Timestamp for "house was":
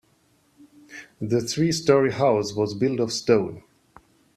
2.11-2.73